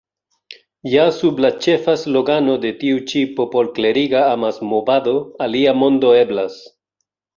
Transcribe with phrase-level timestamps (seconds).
[0.91, 5.15] Ja sub la ĉefa slogano de tiu ĉi popolkleriga amasmovado
[5.49, 6.57] Alia mondo eblas!